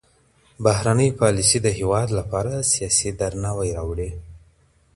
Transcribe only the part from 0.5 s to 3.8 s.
بهرنۍ پالیسي د هیواد لپاره سیاسي درناوی